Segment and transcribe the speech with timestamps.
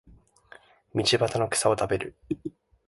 [0.95, 2.15] 道端の草を食べる